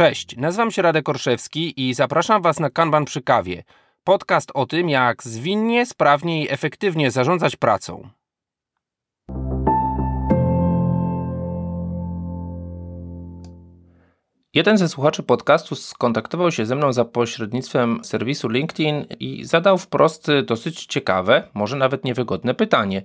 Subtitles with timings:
[0.00, 3.62] Cześć, nazywam się Radek Orszewski i zapraszam Was na Kanban przy kawie.
[4.04, 8.08] Podcast o tym, jak zwinnie, sprawnie i efektywnie zarządzać pracą.
[14.54, 20.26] Jeden ze słuchaczy podcastu skontaktował się ze mną za pośrednictwem serwisu LinkedIn i zadał wprost
[20.46, 23.02] dosyć ciekawe, może nawet niewygodne pytanie.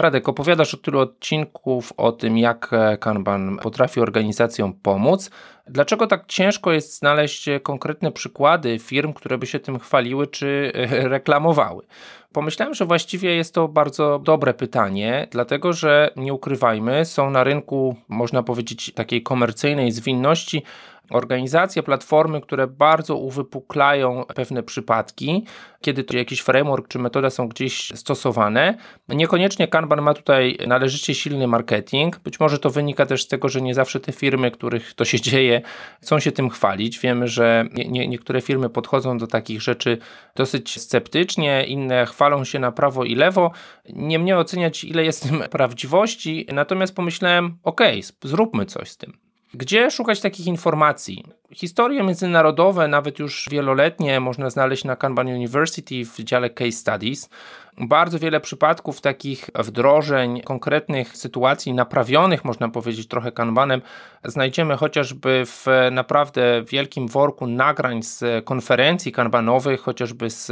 [0.00, 2.70] Radek, opowiadasz od tylu odcinków o tym, jak
[3.00, 5.30] Kanban potrafi organizacjom pomóc.
[5.66, 10.72] Dlaczego tak ciężko jest znaleźć konkretne przykłady firm, które by się tym chwaliły czy
[11.14, 11.84] reklamowały?
[12.32, 17.96] Pomyślałem, że właściwie jest to bardzo dobre pytanie, dlatego że nie ukrywajmy, są na rynku,
[18.08, 20.62] można powiedzieć, takiej komercyjnej zwinności
[21.10, 25.44] organizacje, platformy, które bardzo uwypuklają pewne przypadki,
[25.80, 28.78] kiedy jakiś framework czy metoda są gdzieś stosowane.
[29.08, 32.18] Niekoniecznie Kanban ma tutaj należycie silny marketing.
[32.18, 35.20] Być może to wynika też z tego, że nie zawsze te firmy, których to się
[35.20, 35.62] dzieje,
[36.02, 36.98] chcą się tym chwalić.
[36.98, 39.98] Wiemy, że nie, niektóre firmy podchodzą do takich rzeczy
[40.34, 43.50] dosyć sceptycznie, inne chwalą się na prawo i lewo.
[43.88, 47.80] Nie mnie oceniać, ile jest w tym prawdziwości, natomiast pomyślałem, ok,
[48.24, 49.27] zróbmy coś z tym.
[49.54, 51.24] Gdzie szukać takich informacji?
[51.52, 57.30] Historie międzynarodowe, nawet już wieloletnie, można znaleźć na Kanban University w dziale Case Studies.
[57.78, 63.82] Bardzo wiele przypadków takich wdrożeń, konkretnych sytuacji naprawionych, można powiedzieć trochę Kanbanem,
[64.24, 70.50] znajdziemy chociażby w naprawdę wielkim worku nagrań z konferencji kanbanowych, chociażby z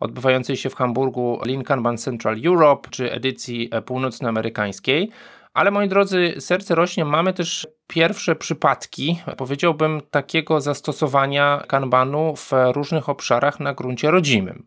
[0.00, 5.10] odbywającej się w Hamburgu Lean Kanban Central Europe czy edycji północnoamerykańskiej.
[5.54, 13.08] Ale moi drodzy, serce rośnie, mamy też pierwsze przypadki, powiedziałbym, takiego zastosowania kanbanu w różnych
[13.08, 14.66] obszarach na gruncie rodzimym.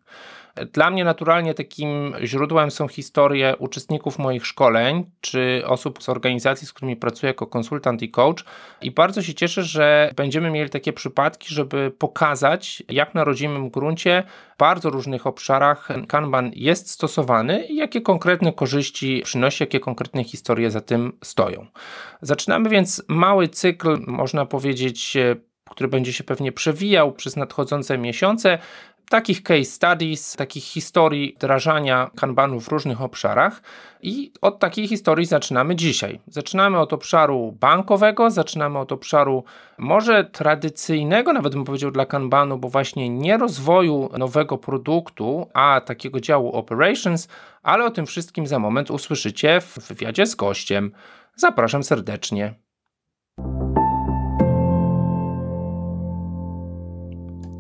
[0.74, 6.74] Dla mnie naturalnie takim źródłem są historie uczestników moich szkoleń, czy osób z organizacji, z
[6.74, 8.46] którymi pracuję jako konsultant i coach.
[8.82, 14.24] I bardzo się cieszę, że będziemy mieli takie przypadki, żeby pokazać, jak na rodzimym gruncie
[14.56, 20.72] w bardzo różnych obszarach Kanban jest stosowany i jakie konkretne korzyści przynosi, jakie konkretne historie
[20.72, 21.66] za tym stoją.
[22.22, 25.18] Zaczynamy więc mały cykl, można powiedzieć,
[25.70, 28.60] który będzie się pewnie przewijał przez nadchodzące miesiące
[29.10, 33.62] takich case studies, takich historii wdrażania kanbanu w różnych obszarach
[34.02, 36.20] i od takiej historii zaczynamy dzisiaj.
[36.28, 39.44] Zaczynamy od obszaru bankowego, zaczynamy od obszaru
[39.78, 46.20] może tradycyjnego, nawet bym powiedział dla kanbanu, bo właśnie nie rozwoju nowego produktu, a takiego
[46.20, 47.28] działu operations,
[47.64, 50.92] ale o tym wszystkim za moment usłyszycie w wywiadzie z gościem.
[51.36, 52.65] Zapraszam serdecznie.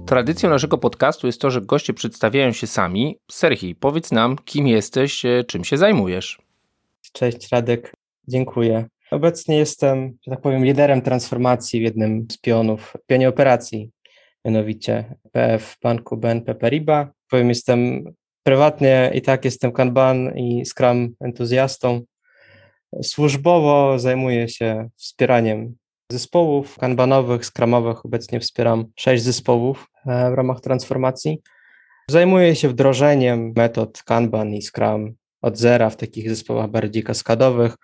[0.06, 3.20] Tradycją naszego podcastu jest to, że goście przedstawiają się sami.
[3.32, 6.42] Serhii, powiedz nam, kim jesteś, e, czym się zajmujesz.
[7.12, 7.94] Cześć Radek,
[8.28, 8.86] dziękuję.
[9.12, 13.92] Obecnie jestem, że tak powiem, liderem transformacji w jednym z pionów, pionie operacji,
[14.46, 17.08] mianowicie PF Banku BNP Paribas.
[17.30, 18.04] Powiem, jestem
[18.44, 22.02] prywatnie i tak jestem Kanban i Scrum entuzjastą.
[23.04, 25.76] Służbowo zajmuję się wspieraniem
[26.12, 28.06] zespołów kanbanowych, skramowych.
[28.06, 31.42] Obecnie wspieram sześć zespołów w ramach transformacji.
[32.10, 37.76] Zajmuję się wdrożeniem metod Kanban i Scrum od zera w takich zespołach bardziej kaskadowych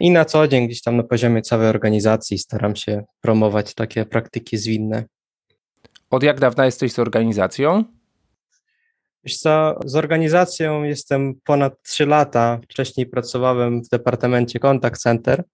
[0.00, 4.56] i na co dzień gdzieś tam na poziomie całej organizacji staram się promować takie praktyki
[4.56, 5.04] zwinne.
[6.10, 7.84] Od jak dawna jesteś z organizacją?
[9.24, 12.60] Wiesz co, z organizacją jestem ponad 3 lata.
[12.64, 15.44] Wcześniej pracowałem w departamencie Contact Center,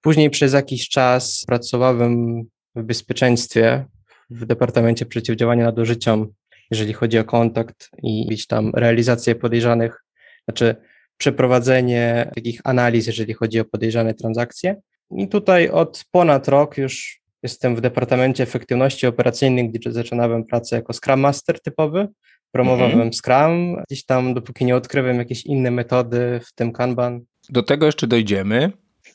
[0.00, 2.42] Później przez jakiś czas pracowałem
[2.74, 3.84] w bezpieczeństwie
[4.30, 6.32] w Departamencie Przeciwdziałania Nadużyciom,
[6.70, 10.04] jeżeli chodzi o kontakt i gdzieś tam realizację podejrzanych,
[10.44, 10.76] znaczy
[11.16, 14.76] przeprowadzenie takich analiz, jeżeli chodzi o podejrzane transakcje.
[15.16, 20.92] I tutaj od ponad rok już jestem w Departamencie Efektywności Operacyjnej, gdzie zaczynałem pracę jako
[20.92, 22.08] Scrum Master typowy,
[22.52, 23.14] promowałem mm -hmm.
[23.14, 27.20] Scrum, gdzieś tam dopóki nie odkrywam jakieś inne metody, w tym Kanban.
[27.48, 28.72] Do tego jeszcze dojdziemy.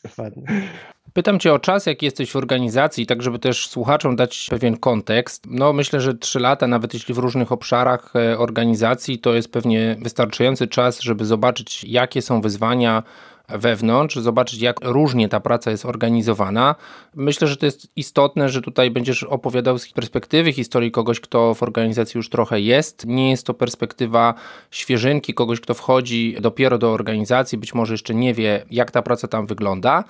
[0.09, 0.43] Dokładnie.
[1.13, 5.43] Pytam Cię o czas, jaki jesteś w organizacji, tak żeby też słuchaczom dać pewien kontekst.
[5.49, 9.95] No myślę, że trzy lata, nawet jeśli w różnych obszarach e, organizacji, to jest pewnie
[10.01, 13.03] wystarczający czas, żeby zobaczyć, jakie są wyzwania,
[13.47, 16.75] wewnątrz, zobaczyć jak różnie ta praca jest organizowana.
[17.15, 21.63] Myślę, że to jest istotne, że tutaj będziesz opowiadał z perspektywy historii kogoś, kto w
[21.63, 23.05] organizacji już trochę jest.
[23.05, 24.33] Nie jest to perspektywa
[24.71, 29.27] świeżynki, kogoś, kto wchodzi dopiero do organizacji, być może jeszcze nie wie, jak ta praca
[29.27, 30.03] tam wygląda.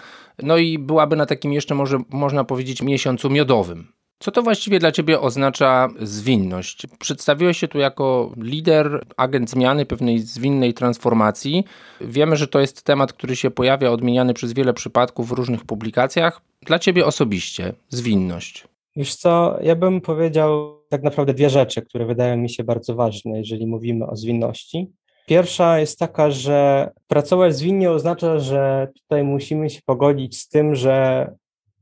[0.44, 3.95] No i byłaby na takim jeszcze, może można powiedzieć, miesiącu miodowym.
[4.20, 6.88] Co to właściwie dla Ciebie oznacza zwinność?
[7.00, 11.64] Przedstawiłeś się tu jako lider, agent zmiany, pewnej zwinnej transformacji.
[12.02, 16.42] Wiemy, że to jest temat, który się pojawia, odmieniany przez wiele przypadków w różnych publikacjach.
[16.62, 18.68] Dla Ciebie osobiście zwinność.
[18.96, 23.38] Wiesz co, ja bym powiedział tak naprawdę dwie rzeczy, które wydają mi się bardzo ważne,
[23.38, 24.92] jeżeli mówimy o zwinności.
[25.26, 31.28] Pierwsza jest taka, że pracować zwinnie oznacza, że tutaj musimy się pogodzić z tym, że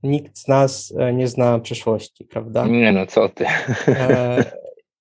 [0.04, 2.68] nikt z nas e, nie zna przyszłości, prawda?
[2.68, 3.46] Nie no, co ty.
[3.88, 4.44] E,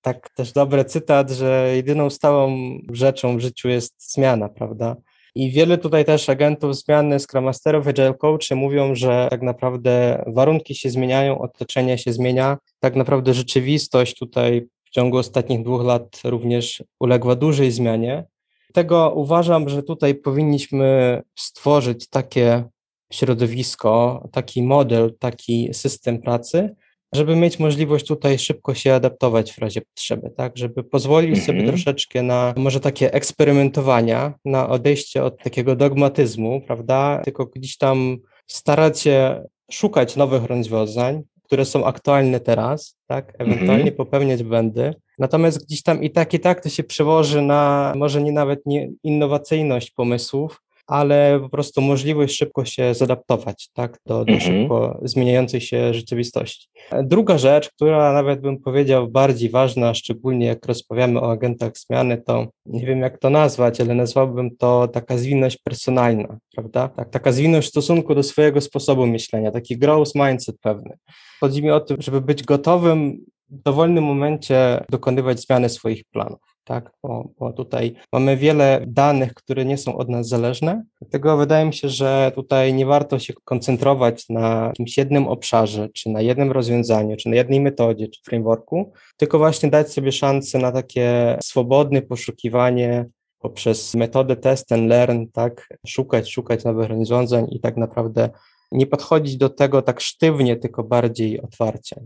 [0.02, 4.96] tak też dobry cytat, że jedyną stałą rzeczą w życiu jest zmiana, prawda?
[5.34, 10.74] I wiele tutaj też agentów zmiany, Scrum Masterów, Agile Coachy mówią, że tak naprawdę warunki
[10.74, 12.58] się zmieniają, otoczenie się zmienia.
[12.80, 18.24] Tak naprawdę rzeczywistość tutaj w ciągu ostatnich dwóch lat również uległa dużej zmianie.
[18.72, 22.64] Tego uważam, że tutaj powinniśmy stworzyć takie
[23.12, 26.74] środowisko, taki model, taki system pracy,
[27.14, 31.68] żeby mieć możliwość tutaj szybko się adaptować w razie potrzeby, tak, żeby pozwolić sobie mhm.
[31.68, 38.16] troszeczkę na może takie eksperymentowania, na odejście od takiego dogmatyzmu, prawda, tylko gdzieś tam
[38.46, 43.96] starać się szukać nowych rozwiązań, które są aktualne teraz, tak, ewentualnie mhm.
[43.96, 48.32] popełniać błędy, natomiast gdzieś tam i tak, i tak to się przełoży na może nie
[48.32, 54.40] nawet nie innowacyjność pomysłów, ale po prostu możliwość szybko się zadaptować tak, do, do mhm.
[54.40, 56.68] szybko zmieniającej się rzeczywistości.
[57.02, 62.46] Druga rzecz, która nawet bym powiedział bardziej ważna, szczególnie jak rozmawiamy o agentach zmiany, to
[62.66, 66.88] nie wiem jak to nazwać, ale nazwałbym to taka zwinność personalna, prawda?
[66.88, 70.96] Tak, taka zwinność w stosunku do swojego sposobu myślenia, taki growth mindset pewny.
[71.40, 76.90] Chodzi mi o to, żeby być gotowym w dowolnym momencie dokonywać zmiany swoich planów tak?
[77.02, 80.84] Bo, bo, tutaj mamy wiele danych, które nie są od nas zależne.
[81.00, 86.10] Dlatego wydaje mi się, że tutaj nie warto się koncentrować na jakimś jednym obszarze, czy
[86.10, 90.72] na jednym rozwiązaniu, czy na jednej metodzie, czy frameworku, tylko właśnie dać sobie szansę na
[90.72, 93.06] takie swobodne poszukiwanie
[93.38, 95.68] poprzez metodę test and learn, tak?
[95.86, 98.30] Szukać, szukać nowych rozwiązań i tak naprawdę
[98.72, 101.96] nie podchodzić do tego tak sztywnie, tylko bardziej otwarcie.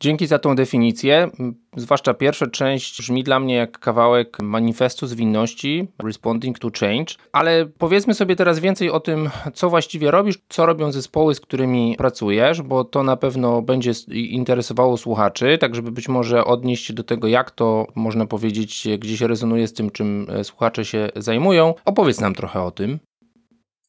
[0.00, 1.30] Dzięki za tą definicję.
[1.76, 7.14] Zwłaszcza pierwsza część brzmi dla mnie jak kawałek manifestu zwinności, Responding to Change.
[7.32, 11.94] Ale powiedzmy sobie teraz więcej o tym, co właściwie robisz, co robią zespoły, z którymi
[11.98, 17.04] pracujesz, bo to na pewno będzie interesowało słuchaczy, tak żeby być może odnieść się do
[17.04, 21.74] tego, jak to można powiedzieć, gdzieś rezonuje z tym, czym e, słuchacze się zajmują.
[21.84, 22.98] Opowiedz nam trochę o tym.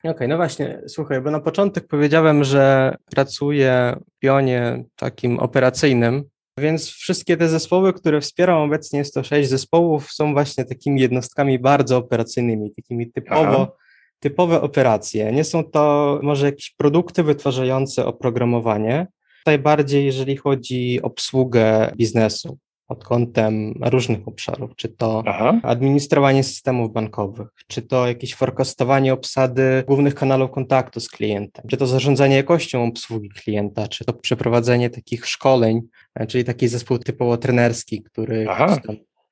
[0.05, 6.23] Okej, okay, no właśnie, słuchaj, bo na początek powiedziałem, że pracuję w pionie takim operacyjnym,
[6.59, 11.59] więc wszystkie te zespoły, które wspieram obecnie, jest to sześć zespołów, są właśnie takimi jednostkami
[11.59, 13.75] bardzo operacyjnymi, takimi typowo,
[14.19, 15.31] typowe operacje.
[15.31, 19.07] Nie są to może jakieś produkty wytwarzające oprogramowanie,
[19.39, 25.59] tutaj bardziej jeżeli chodzi o obsługę biznesu pod kątem różnych obszarów, czy to Aha.
[25.63, 31.87] administrowanie systemów bankowych, czy to jakieś forecastowanie obsady głównych kanałów kontaktu z klientem, czy to
[31.87, 35.81] zarządzanie jakością obsługi klienta, czy to przeprowadzenie takich szkoleń,
[36.15, 38.45] e, czyli taki zespół typowo trenerski, który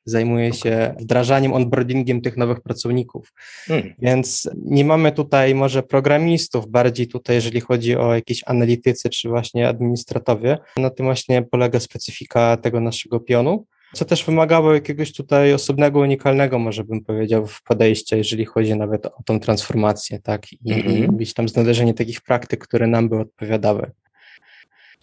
[0.06, 3.34] zajmuje się wdrażaniem, onboardingiem tych nowych pracowników.
[3.66, 3.94] Hmm.
[4.00, 9.68] Więc nie mamy tutaj może programistów, bardziej tutaj, jeżeli chodzi o jakieś analitycy czy właśnie
[9.68, 10.58] administratowie.
[10.78, 16.60] Na tym właśnie polega specyfika tego naszego pionu co też wymagało jakiegoś tutaj osobnego, unikalnego,
[16.60, 21.14] może bym powiedział, w podejścia, jeżeli chodzi nawet o tą transformację, tak, i, mm -hmm.
[21.14, 23.92] i być tam znalezienie takich praktyk, które nam by odpowiadały.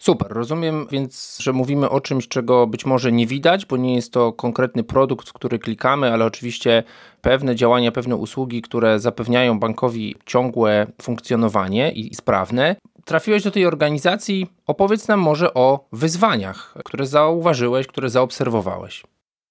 [0.01, 4.13] Super, rozumiem więc, że mówimy o czymś, czego być może nie widać, bo nie jest
[4.13, 6.83] to konkretny produkt, który klikamy, ale oczywiście
[7.21, 12.75] pewne działania, pewne usługi, które zapewniają bankowi ciągłe funkcjonowanie i sprawne.
[13.05, 19.03] Trafiłeś do tej organizacji, opowiedz nam może o wyzwaniach, które zauważyłeś, które zaobserwowałeś.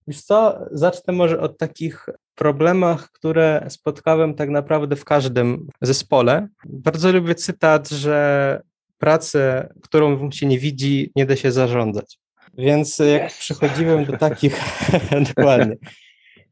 [0.09, 6.49] Wiesz co, zacznę może od takich problemach, które spotkałem tak naprawdę w każdym zespole.
[6.66, 8.70] Bardzo lubię cytat, że
[9.00, 12.19] pracę, którą się nie widzi, nie da się zarządzać.
[12.59, 14.61] Więc jak przychodziłem do takich,
[15.35, 15.76] dokładnie,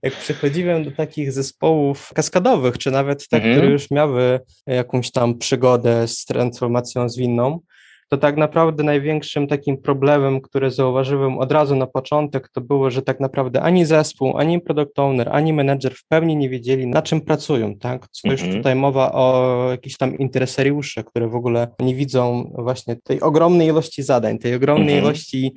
[0.02, 3.54] jak przychodziłem do takich zespołów kaskadowych, czy nawet te, mhm.
[3.54, 7.60] które już miały jakąś tam przygodę z transformacją zwinną,
[8.08, 13.02] to tak naprawdę największym takim problemem, który zauważyłem od razu na początek, to było, że
[13.02, 17.20] tak naprawdę ani zespół, ani product owner, ani manager w pełni nie wiedzieli, na czym
[17.20, 18.08] pracują, tak?
[18.10, 18.58] Co już mhm.
[18.58, 24.02] tutaj mowa o jakichś tam interesariusze, które w ogóle nie widzą właśnie tej ogromnej ilości
[24.02, 25.04] zadań, tej ogromnej mhm.
[25.04, 25.54] ilości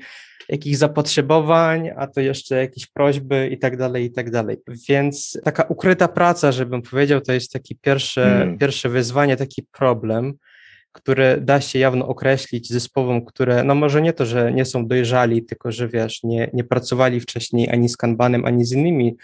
[0.50, 4.58] jakichś zapotrzebowań, a to jeszcze jakieś prośby i tak dalej, i tak dalej.
[4.89, 8.58] Więc taka ukryta praca, żebym powiedział, to jest taki pierwsze, mm.
[8.58, 10.34] pierwsze wyzwanie, taki problem,
[10.91, 15.43] które da się jawno określić zespołom, które, no może nie to, że nie są dojrzali,
[15.45, 19.15] tylko że wiesz, nie, nie pracowali wcześniej ani z Kanbanem, ani z innymi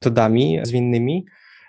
[0.00, 1.24] metodami zwinnymi,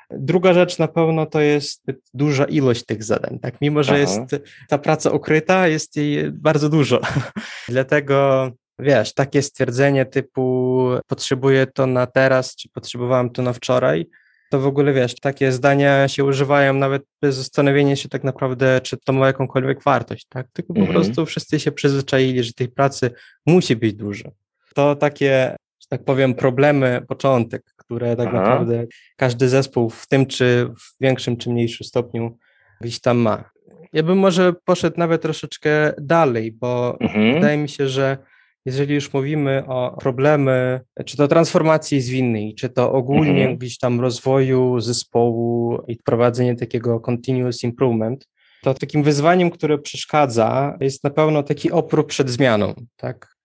[0.10, 1.84] Druga rzecz na pewno to jest
[2.14, 3.62] duża ilość tych zadań, tak?
[3.62, 4.00] Mimo, że Aha.
[4.00, 7.02] jest ta praca ukryta, jest jej bardzo dużo.
[7.70, 14.06] Dlatego wiesz, takie stwierdzenie typu potrzebuję to na teraz, czy potrzebowałem to na wczoraj,
[14.50, 18.98] to w ogóle wiesz, takie zdania się używają nawet bez zastanowienia się tak naprawdę, czy
[18.98, 20.48] to ma jakąkolwiek wartość, tak?
[20.54, 20.96] Tylko po mhm.
[20.96, 23.12] prostu wszyscy się przyzwyczaili, że tej pracy
[23.46, 24.32] musi być dużo.
[24.76, 28.38] To takie, że tak powiem, problemy, początek, które tak Aha.
[28.38, 28.86] naprawdę
[29.18, 32.38] każdy zespół w tym czy w większym czy mniejszym stopniu
[32.82, 33.50] gdzieś tam ma.
[33.94, 37.34] Ja bym może poszedł nawet troszeczkę dalej, bo mhm.
[37.34, 38.18] wydaje mi się, że
[38.66, 43.58] jeżeli już mówimy o problemy, czy to transformacji zwinnej, czy to ogólnie mhm.
[43.58, 48.28] gdzieś tam rozwoju zespołu i prowadzenie takiego continuous improvement,
[48.64, 53.36] to takim wyzwaniem, które przeszkadza, jest na pewno taki opór przed zmianą, tak?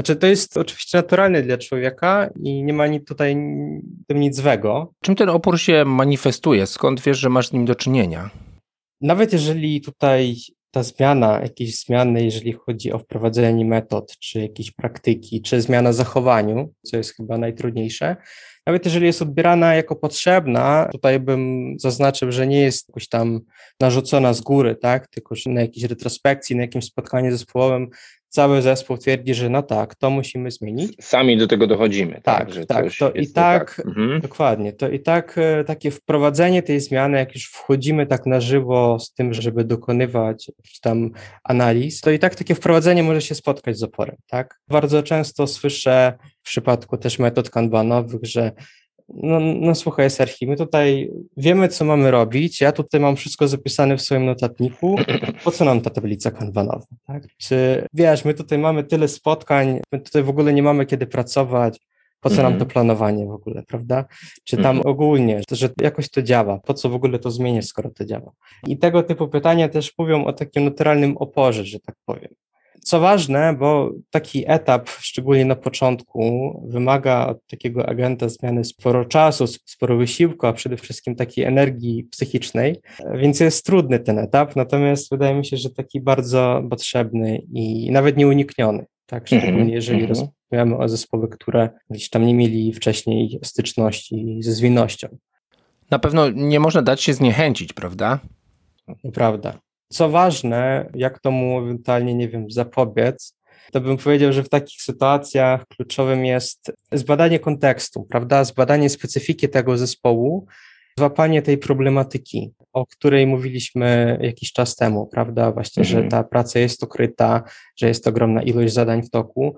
[0.00, 3.36] Znaczy, to jest oczywiście naturalne dla człowieka i nie ma tutaj
[4.06, 4.92] tym nic złego.
[5.02, 6.66] Czym ten opór się manifestuje?
[6.66, 8.30] Skąd wiesz, że masz z nim do czynienia?
[9.00, 10.36] Nawet jeżeli tutaj
[10.70, 16.74] ta zmiana, jakieś zmiany, jeżeli chodzi o wprowadzenie metod, czy jakieś praktyki, czy zmiana zachowaniu,
[16.82, 18.16] co jest chyba najtrudniejsze,
[18.66, 23.40] nawet jeżeli jest odbierana jako potrzebna, tutaj bym zaznaczył, że nie jest jakoś tam
[23.80, 27.88] narzucona z góry, tak, tylko na jakiejś retrospekcji, na jakimś spotkaniu zespołowym
[28.30, 30.96] cały zespół twierdzi, że no tak, to musimy zmienić.
[31.00, 32.12] Sami do tego dochodzimy.
[32.12, 33.86] Tak, tak, że tak to i tak, tak.
[33.86, 34.20] Mhm.
[34.20, 38.98] dokładnie, to i tak e, takie wprowadzenie tej zmiany, jak już wchodzimy tak na żywo
[38.98, 40.50] z tym, żeby dokonywać
[40.82, 41.10] tam
[41.44, 44.60] analiz, to i tak takie wprowadzenie może się spotkać z oporem, tak?
[44.68, 48.52] Bardzo często słyszę w przypadku też metod kanbanowych, że
[49.14, 52.60] no, no słuchaj, Serhi, my tutaj wiemy, co mamy robić.
[52.60, 54.96] Ja tutaj mam wszystko zapisane w swoim notatniku.
[55.44, 56.86] Po co nam ta tablica kanbanowa?
[57.06, 57.22] Tak?
[57.38, 61.80] Czy wiesz, my tutaj mamy tyle spotkań, my tutaj w ogóle nie mamy kiedy pracować.
[62.20, 62.70] Po co nam to mhm.
[62.70, 64.04] planowanie w ogóle, prawda?
[64.44, 64.86] Czy tam mhm.
[64.86, 66.58] ogólnie, że jakoś to działa?
[66.58, 68.32] Po co w ogóle to zmienić, skoro to działa?
[68.66, 72.34] I tego typu pytania też mówią o takim naturalnym oporze, że tak powiem.
[72.82, 79.46] Co ważne, bo taki etap, szczególnie na początku, wymaga od takiego agenta zmiany sporo czasu,
[79.46, 82.80] sporo wysiłku, a przede wszystkim takiej energii psychicznej,
[83.14, 88.16] więc jest trudny ten etap, natomiast wydaje mi się, że taki bardzo potrzebny i nawet
[88.16, 93.38] nieunikniony, tak, mhm, szczególnie jeżeli mm rozmawiamy o zespoły, które gdzieś tam nie mieli wcześniej
[93.42, 95.08] styczności ze zwinnością.
[95.90, 98.18] Na pewno nie można dać się zniechęcić, prawda?
[99.14, 99.58] Prawda.
[99.92, 103.36] Co ważne, jak to mu ewentualnie, nie wiem, zapobiec,
[103.72, 108.44] to bym powiedział, że w takich sytuacjach kluczowym jest zbadanie kontekstu, prawda?
[108.44, 110.46] Zbadanie specyfiki tego zespołu,
[110.98, 115.52] złapanie tej problematyki, o której mówiliśmy jakiś czas temu, prawda?
[115.52, 116.04] Właśnie, mhm.
[116.04, 117.42] że ta praca jest ukryta,
[117.76, 119.56] że jest ogromna ilość zadań w toku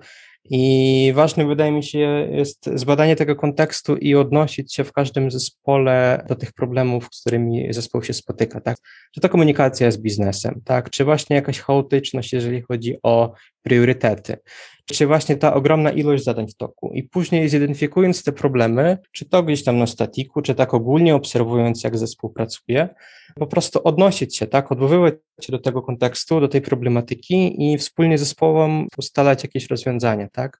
[0.49, 6.25] i ważne wydaje mi się jest zbadanie tego kontekstu i odnosić się w każdym zespole
[6.29, 8.77] do tych problemów, z którymi zespół się spotyka, tak?
[9.13, 10.89] Czy to komunikacja z biznesem, tak?
[10.89, 13.33] Czy właśnie jakaś chaotyczność, jeżeli chodzi o
[13.63, 14.37] priorytety,
[14.85, 16.91] czy właśnie ta ogromna ilość zadań w toku.
[16.93, 21.83] I później zidentyfikując te problemy, czy to gdzieś tam na statiku, czy tak ogólnie obserwując,
[21.83, 22.89] jak zespół pracuje,
[23.35, 28.17] po prostu odnosić się, tak, odwoływać się do tego kontekstu, do tej problematyki i wspólnie
[28.17, 30.59] z zespołem ustalać jakieś rozwiązania, tak,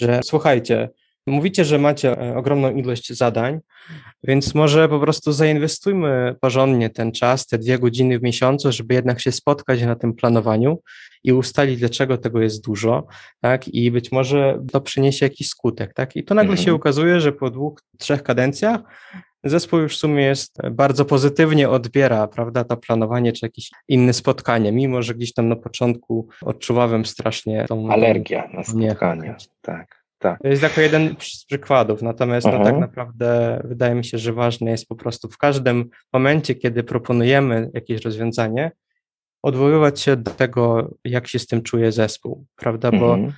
[0.00, 0.88] że słuchajcie,
[1.26, 3.60] Mówicie, że macie e, ogromną ilość zadań,
[4.24, 9.20] więc może po prostu zainwestujmy porządnie ten czas, te dwie godziny w miesiącu, żeby jednak
[9.20, 10.78] się spotkać na tym planowaniu
[11.24, 13.06] i ustalić, dlaczego tego jest dużo,
[13.40, 13.68] tak?
[13.68, 16.16] I być może to przyniesie jakiś skutek, tak?
[16.16, 16.66] I to nagle mhm.
[16.66, 18.80] się ukazuje, że po dwóch, trzech kadencjach
[19.44, 24.72] zespół już w sumie jest bardzo pozytywnie odbiera, prawda, to planowanie czy jakieś inne spotkanie,
[24.72, 27.90] mimo że gdzieś tam na początku odczuwałem strasznie tą...
[27.90, 30.03] Alergia na spotkanie, tak.
[30.24, 30.42] Tak.
[30.42, 34.70] To jest jako jeden z przykładów, natomiast no, tak naprawdę wydaje mi się, że ważne
[34.70, 38.72] jest po prostu w każdym momencie, kiedy proponujemy jakieś rozwiązanie,
[39.42, 42.90] odwoływać się do tego, jak się z tym czuje zespół, prawda?
[42.90, 43.32] Bo mhm.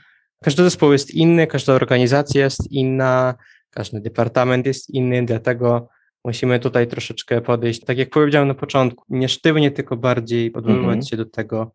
[0.45, 3.35] każdy zespół jest inny, każda organizacja jest inna,
[3.71, 5.89] każdy departament jest inny, dlatego
[6.25, 11.03] musimy tutaj troszeczkę podejść, tak jak powiedziałem na początku, nie sztywnie, tylko bardziej odwoływać mhm.
[11.03, 11.73] się do tego,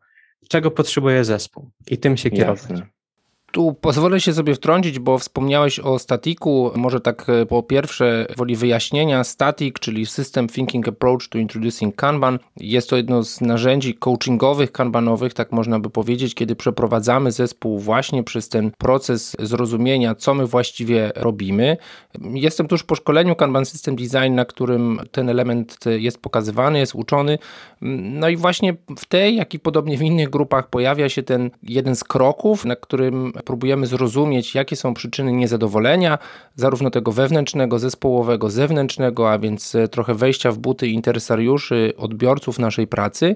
[0.50, 2.70] czego potrzebuje zespół i tym się kierować.
[2.70, 3.01] Jasne.
[3.52, 6.72] Tu pozwolę się sobie wtrącić, bo wspomniałeś o statiku.
[6.76, 12.40] Może tak e, po pierwsze, woli wyjaśnienia, static, czyli System Thinking Approach to Introducing Kanban.
[12.58, 18.24] Jest to jedno z narzędzi coachingowych, kanbanowych, tak można by powiedzieć, kiedy przeprowadzamy zespół właśnie
[18.24, 21.78] przez ten proces zrozumienia, co my właściwie robimy.
[22.34, 27.38] Jestem tuż po szkoleniu Kanban System Design, na którym ten element jest pokazywany, jest uczony.
[27.82, 31.96] No i właśnie w tej, jak i podobnie w innych grupach pojawia się ten jeden
[31.96, 36.18] z kroków, na którym próbujemy zrozumieć, jakie są przyczyny niezadowolenia,
[36.56, 43.36] zarówno tego wewnętrznego, zespołowego, zewnętrznego, a więc trochę wejścia w buty interesariuszy, odbiorców naszej pracy.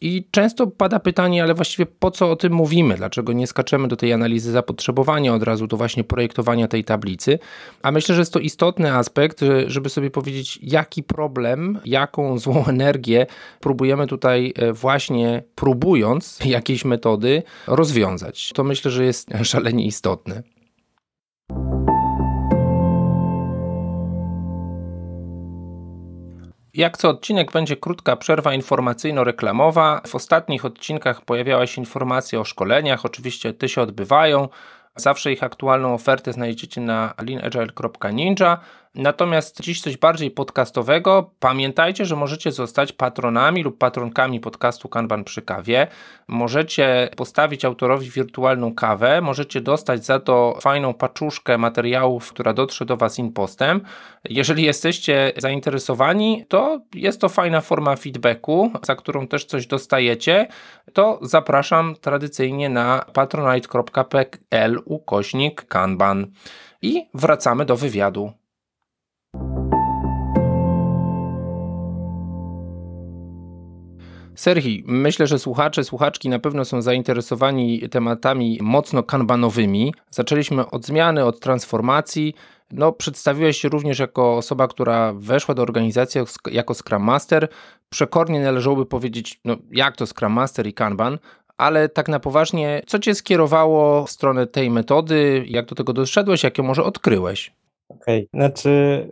[0.00, 2.94] I często pada pytanie, ale właściwie po co o tym mówimy?
[2.94, 7.38] Dlaczego nie skaczemy do tej analizy zapotrzebowania od razu do właśnie projektowania tej tablicy?
[7.82, 13.26] A myślę, że jest to istotny aspekt, żeby sobie powiedzieć, jaki problem, jaką złą energię
[13.60, 18.52] próbujemy tutaj e, właśnie próbując jakiejś metody rozwiązać.
[18.54, 20.42] To myślę, że jest szalenie istotne.
[26.74, 30.00] Jak co odcinek będzie krótka przerwa informacyjno-reklamowa.
[30.06, 34.48] W ostatnich odcinkach pojawiała się informacja o szkoleniach, oczywiście te się odbywają.
[34.96, 38.60] Zawsze ich aktualną ofertę znajdziecie na leanagile.ninja.
[38.94, 41.30] Natomiast dziś coś bardziej podcastowego.
[41.40, 45.86] Pamiętajcie, że możecie zostać patronami lub patronkami podcastu Kanban przy kawie.
[46.28, 52.96] Możecie postawić autorowi wirtualną kawę, możecie dostać za to fajną paczuszkę materiałów, która dotrze do
[52.96, 53.80] Was in postem.
[54.24, 60.48] Jeżeli jesteście zainteresowani, to jest to fajna forma feedbacku, za którą też coś dostajecie.
[60.92, 66.26] To zapraszam tradycyjnie na patronite.pl ukośnik kanban.
[66.82, 68.41] I wracamy do wywiadu.
[74.34, 79.94] Serhi, myślę, że słuchacze, słuchaczki na pewno są zainteresowani tematami mocno kanbanowymi.
[80.10, 82.34] Zaczęliśmy od zmiany, od transformacji.
[82.70, 86.20] No, przedstawiłeś się również jako osoba, która weszła do organizacji
[86.50, 87.48] jako Scrum Master.
[87.90, 91.18] Przekornie należałoby powiedzieć, no jak to Scrum Master i Kanban,
[91.58, 95.44] ale tak na poważnie, co cię skierowało w stronę tej metody?
[95.46, 96.42] Jak do tego doszedłeś?
[96.42, 97.52] Jak ją może odkryłeś?
[98.02, 98.40] Okej, okay.
[98.40, 99.08] znaczy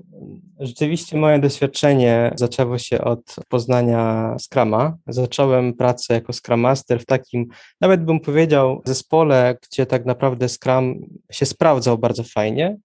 [0.61, 4.97] rzeczywiście moje doświadczenie zaczęło się od poznania Scrama.
[5.07, 7.47] Zacząłem pracę jako Scrum Master w takim,
[7.81, 12.77] nawet bym powiedział, zespole, gdzie tak naprawdę Scrum się sprawdzał bardzo fajnie,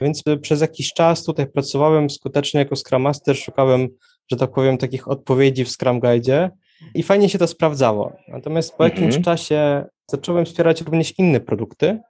[0.00, 3.88] więc przez jakiś czas tutaj pracowałem skutecznie jako Scrum Master, szukałem,
[4.30, 6.50] że tak powiem, takich odpowiedzi w Scrum Guide
[6.94, 8.12] i fajnie się to sprawdzało.
[8.28, 9.22] Natomiast po jakimś mhm.
[9.22, 12.00] czasie zacząłem wspierać również inne produkty,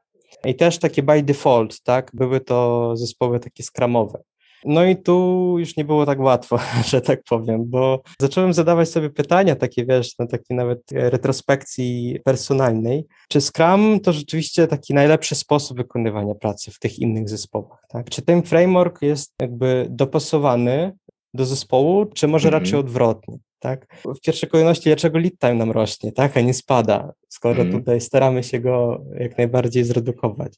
[0.44, 4.22] i też takie by default, tak, były to zespoły takie skramowe.
[4.64, 6.58] No i tu już nie było tak łatwo,
[6.90, 13.06] że tak powiem, bo zacząłem zadawać sobie pytania takie, wiesz, na takiej nawet retrospekcji personalnej,
[13.28, 18.10] czy Scrum to rzeczywiście taki najlepszy sposób wykonywania pracy w tych innych zespołach, tak?
[18.10, 20.92] Czy ten framework jest jakby dopasowany
[21.34, 22.64] do zespołu, czy może mm -hmm.
[22.64, 23.38] raczej odwrotnie?
[23.64, 23.86] tak?
[24.04, 27.72] W pierwszej kolejności, dlaczego lead time nam rośnie, tak, a nie spada, skoro mm.
[27.72, 30.52] tutaj staramy się go jak najbardziej zredukować.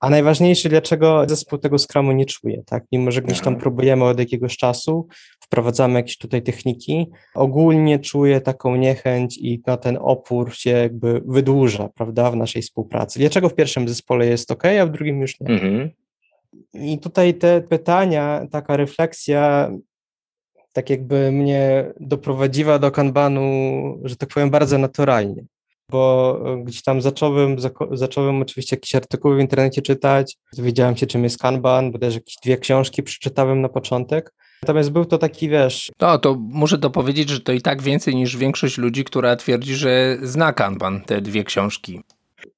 [0.00, 2.84] A najważniejsze, dlaczego zespół tego Scrumu nie czuje, tak?
[2.92, 5.06] Mimo, że gdzieś tam próbujemy od jakiegoś czasu,
[5.40, 11.88] wprowadzamy jakieś tutaj techniki, ogólnie czuje taką niechęć i no, ten opór się jakby wydłuża,
[11.88, 13.18] prawda, w naszej współpracy.
[13.18, 15.46] Dlaczego w pierwszym zespole jest ok, a w drugim już nie?
[15.46, 15.88] Mm -hmm.
[16.74, 19.72] I tutaj te pytania, taka refleksja
[20.72, 23.42] tak jakby mnie doprowadziła do kanbanu,
[24.04, 25.44] że tak powiem, bardzo naturalnie,
[25.90, 27.56] bo e, gdzieś tam zacząłem,
[27.92, 32.36] zacząłem oczywiście jakieś artykuły w internecie czytać, dowiedziałem się, czym jest kanban, bo też jakieś
[32.44, 34.32] dwie książki przeczytałem na początek,
[34.62, 35.92] Natomiast był to taki, wiesz...
[36.00, 39.74] No, to muszę to powiedzieć, że to i tak więcej niż większość ludzi, która twierdzi,
[39.74, 42.00] że zna Kanban, te dwie książki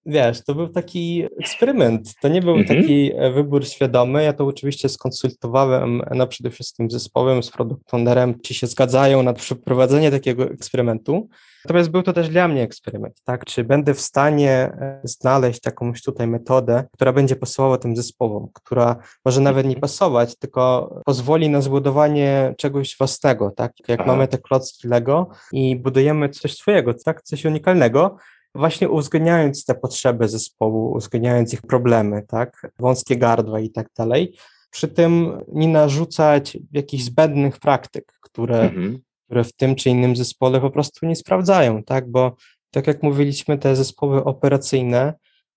[0.06, 2.80] wiesz, to był taki eksperyment, to nie był mhm.
[2.80, 7.94] taki e, wybór świadomy, ja to oczywiście skonsultowałem no przede wszystkim z zespołem, z product
[7.94, 11.28] ownerem, czy się zgadzają na przeprowadzenie takiego eksperymentu,
[11.64, 16.02] natomiast był to też dla mnie eksperyment, tak, czy będę w stanie e, znaleźć jakąś
[16.02, 19.80] tutaj metodę, która będzie pasowała tym zespołom, która może nawet nie mhm.
[19.80, 24.12] pasować, tylko pozwoli na zbudowanie czegoś własnego, tak, jak Aha.
[24.12, 28.16] mamy te klocki Lego i budujemy coś swojego, tak, coś unikalnego,
[28.54, 34.36] właśnie uwzględniając te potrzeby zespołu, uwzględniając ich problemy, tak, wąskie gardła i tak dalej,
[34.70, 38.98] przy tym nie narzucać jakichś zbędnych praktyk, które, mhm.
[39.24, 42.36] które w tym czy innym zespole po prostu nie sprawdzają, tak, bo
[42.70, 45.14] tak jak mówiliśmy, te zespoły operacyjne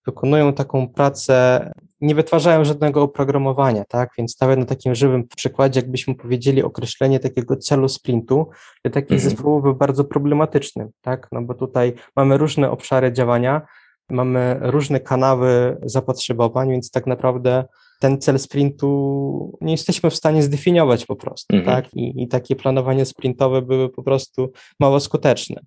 [0.07, 1.69] wykonują taką pracę,
[2.01, 4.09] nie wytwarzają żadnego oprogramowania, tak?
[4.17, 8.49] Więc nawet na takim żywym przykładzie, jakbyśmy powiedzieli określenie takiego celu sprintu,
[8.83, 9.29] dla takich mhm.
[9.29, 11.27] zespołów był bardzo problematyczny, tak?
[11.31, 13.61] No bo tutaj mamy różne obszary działania,
[14.09, 17.65] mamy różne kanały zapotrzebowań, więc tak naprawdę
[17.99, 21.75] ten cel sprintu nie jesteśmy w stanie zdefiniować po prostu, mhm.
[21.75, 21.93] tak?
[21.93, 25.61] I, I, takie planowanie sprintowe były po prostu mało skuteczne.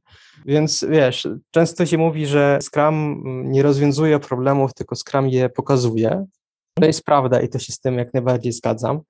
[0.47, 6.27] Więc wiesz, często się mówi, że Scrum nie rozwiązuje problemów, tylko Scrum je pokazuje.
[6.75, 9.01] To jest prawda i to się z tym jak najbardziej zgadzam.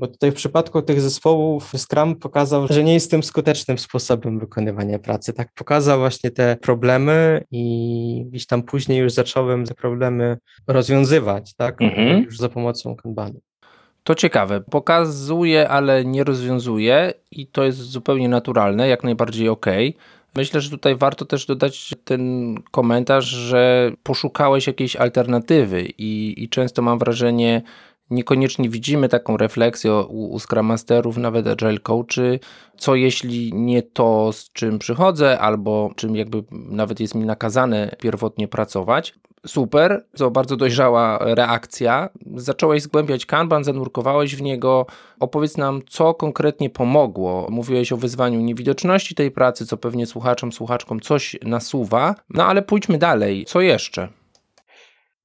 [0.00, 4.98] Bo tutaj w przypadku tych zespołów Scrum pokazał, że nie jest tym skutecznym sposobem wykonywania
[4.98, 5.32] pracy.
[5.32, 11.82] Tak pokazał właśnie te problemy i gdzieś tam później już zacząłem te problemy rozwiązywać, tak?
[11.82, 12.22] Mhm.
[12.22, 13.40] Już za pomocą Kanbanu.
[14.04, 14.60] To ciekawe.
[14.60, 19.66] Pokazuje, ale nie rozwiązuje i to jest zupełnie naturalne, jak najbardziej ok.
[20.36, 26.82] Myślę, że tutaj warto też dodać ten komentarz, że poszukałeś jakiejś alternatywy i, i często
[26.82, 27.62] mam wrażenie,
[28.10, 32.40] niekoniecznie widzimy taką refleksję u, u Scrum Masterów, nawet Agile Coachy,
[32.76, 38.48] co jeśli nie to, z czym przychodzę, albo czym jakby nawet jest mi nakazane pierwotnie
[38.48, 39.14] pracować.
[39.46, 42.08] Super, to bardzo dojrzała reakcja.
[42.36, 44.86] Zacząłeś zgłębiać Kanban, zanurkowałeś w niego.
[45.20, 47.46] Opowiedz nam, co konkretnie pomogło.
[47.50, 52.14] Mówiłeś o wyzwaniu niewidoczności tej pracy, co pewnie słuchaczom, słuchaczkom coś nasuwa.
[52.30, 53.44] No ale pójdźmy dalej.
[53.44, 54.08] Co jeszcze?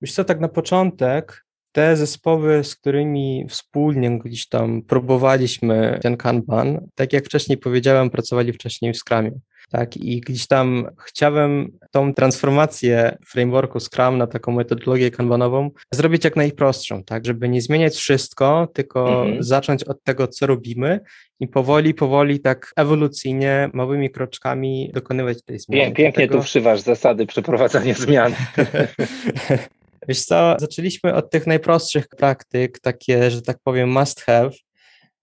[0.02, 1.45] Wiesz co, tak na początek
[1.76, 8.54] te zespoły, z którymi wspólnie gdzieś tam próbowaliśmy ten Kanban, tak jak wcześniej powiedziałem, pracowali
[8.54, 9.32] wcześniej w Scrumie.
[9.72, 16.36] Tak, i gdzieś tam chciałem tą transformację frameworku Scrum na taką metodologię kanbanową zrobić jak
[16.36, 19.44] najprostszą, tak, żeby nie zmieniać wszystko, tylko mhm.
[19.44, 21.00] zacząć od tego, co robimy
[21.40, 25.92] i powoli, powoli, tak ewolucyjnie, małymi kroczkami dokonywać tej zmiany.
[25.92, 28.34] Pięknie tu wszywasz zasady przeprowadzania zmian.
[30.08, 34.50] Wiesz co, zaczęliśmy od tych najprostszych praktyk, takie, że tak powiem, must have.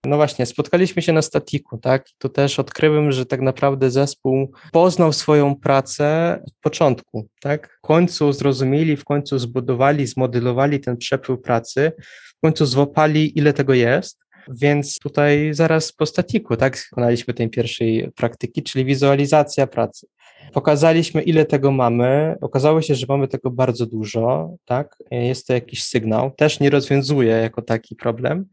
[0.06, 2.06] No właśnie, spotkaliśmy się na statiku, tak?
[2.18, 7.78] Tu też odkryłem, że tak naprawdę zespół poznał swoją pracę od początku, tak?
[7.78, 11.92] W końcu zrozumieli, w końcu zbudowali, zmodelowali ten przepływ pracy,
[12.38, 14.18] w końcu złapali, ile tego jest.
[14.48, 20.06] Więc tutaj zaraz po statiku, tak, wykonaliśmy tej pierwszej praktyki, czyli wizualizacja pracy.
[20.52, 22.36] Pokazaliśmy, ile tego mamy.
[22.40, 24.96] Okazało się, że mamy tego bardzo dużo, tak?
[25.10, 26.30] Jest to jakiś sygnał.
[26.30, 28.44] Też nie rozwiązuje jako taki problem.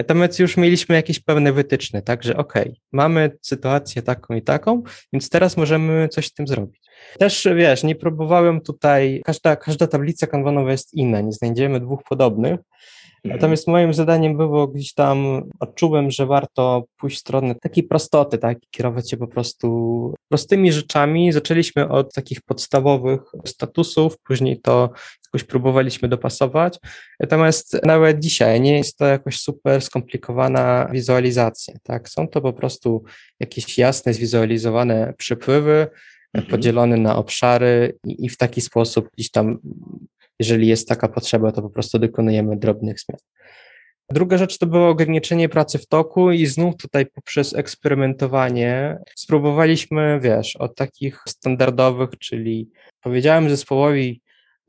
[0.00, 4.82] Natomiast już mieliśmy jakieś pewne wytyczne, tak, że okej, okay, mamy sytuację taką i taką,
[5.12, 6.80] więc teraz możemy coś z tym zrobić.
[7.18, 12.60] Też wiesz, nie próbowałem tutaj, każda, każda tablica kanwanowa jest inna, nie znajdziemy dwóch podobnych.
[13.24, 18.58] Natomiast moim zadaniem było gdzieś tam, odczułem, że warto pójść w stronę takiej prostoty, tak,
[18.70, 19.68] kierować się po prostu
[20.28, 21.32] prostymi rzeczami.
[21.32, 24.90] Zaczęliśmy od takich podstawowych statusów, później to
[25.26, 26.78] jakoś próbowaliśmy dopasować.
[27.20, 32.08] Natomiast nawet dzisiaj nie jest to jakoś super skomplikowana wizualizacja, tak.
[32.08, 33.04] Są to po prostu
[33.40, 35.86] jakieś jasne, zwizualizowane przepływy,
[36.34, 36.50] mhm.
[36.50, 39.58] podzielone na obszary i, i w taki sposób gdzieś tam
[40.38, 43.18] jeżeli jest taka potrzeba, to po prostu dokonujemy drobnych zmian.
[44.10, 50.56] Druga rzecz to było ograniczenie pracy w toku i znów tutaj poprzez eksperymentowanie spróbowaliśmy, wiesz,
[50.56, 52.70] od takich standardowych, czyli
[53.00, 54.22] powiedziałem zespołowi,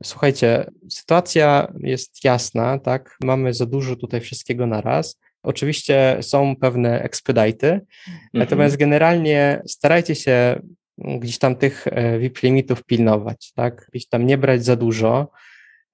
[0.04, 5.18] słuchajcie, sytuacja jest jasna, tak, mamy za dużo tutaj wszystkiego na raz.
[5.42, 8.28] Oczywiście są pewne expedite, mhm.
[8.34, 10.60] natomiast generalnie starajcie się
[10.98, 15.30] gdzieś tam tych e, VIP limitów pilnować, tak, gdzieś tam nie brać za dużo,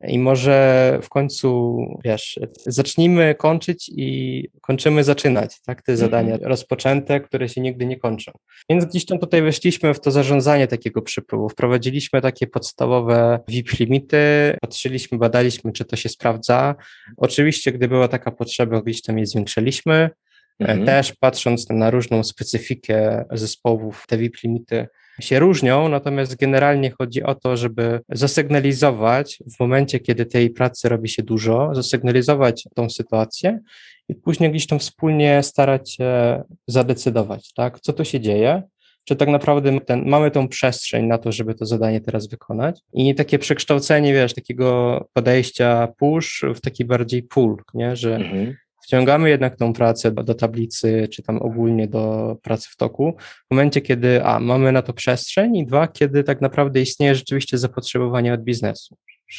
[0.05, 6.47] i może w końcu, wiesz, zacznijmy kończyć i kończymy zaczynać, tak, te zadania -hmm.
[6.47, 8.33] rozpoczęte, które się nigdy nie kończą.
[8.71, 14.57] Więc gdzieś tam tutaj weszliśmy w to zarządzanie takiego przypływu, wprowadziliśmy takie podstawowe VIP limity,
[14.61, 16.75] patrzyliśmy, badaliśmy, czy to się sprawdza.
[17.17, 20.11] Oczywiście, gdy była taka potrzeba, gdzieś tam je zwiększyliśmy.
[20.59, 20.87] Mm -hmm.
[20.87, 24.87] Też patrząc na różną specyfikę zespołów, te VIP limity
[25.21, 31.09] się różnią, natomiast generalnie chodzi o to, żeby zasygnalizować w momencie, kiedy tej pracy robi
[31.09, 33.61] się dużo, zasygnalizować tą sytuację
[34.09, 38.63] i później gdzieś tam wspólnie starać się zadecydować, tak, co tu się dzieje,
[39.05, 42.81] czy tak naprawdę ten, mamy tą przestrzeń na to, żeby to zadanie teraz wykonać.
[42.93, 47.97] I takie przekształcenie, wiesz, takiego podejścia push w taki bardziej pull, nie?
[47.97, 52.77] że mhm wciągamy jednak tą pracę do, do, tablicy, czy tam ogólnie do pracy w
[52.77, 57.15] toku, w momencie, kiedy a, mamy na to przestrzeń i dwa, kiedy tak naprawdę istnieje
[57.15, 58.97] rzeczywiście zapotrzebowanie od biznesu,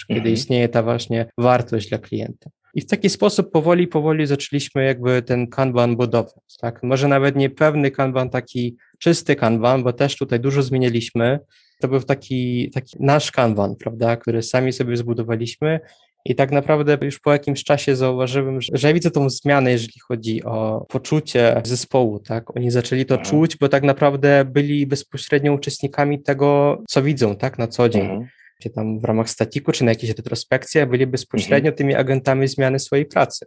[0.08, 0.34] kiedy mhm.
[0.34, 2.50] istnieje ta właśnie wartość dla klienta.
[2.74, 6.84] I w taki sposób powoli, powoli zaczęliśmy jakby ten kanban budować, tak?
[6.84, 11.40] Może nawet nie pewny kanban, taki czysty kanban, bo też tutaj dużo zmieniliśmy.
[11.80, 15.80] To był taki, taki nasz kanban, prawda, który sami sobie zbudowaliśmy
[16.28, 20.00] i tak naprawdę już po jakimś czasie zauważyłem, że, że ja widzę tą zmianę, jeżeli
[20.08, 22.58] chodzi o poczucie zespołu, tak?
[22.58, 23.30] Oni zaczęli to mhm.
[23.30, 27.58] czuć, bo tak naprawdę byli bezpośrednio uczestnikami tego, co widzą, tak?
[27.58, 28.02] Na co dzień.
[28.02, 28.28] Mhm.
[28.62, 31.76] Czy tam w ramach statiku, czy na jakieś retrospekcje, byli bezpośrednio mhm.
[31.76, 33.46] tymi agentami zmiany swojej pracy.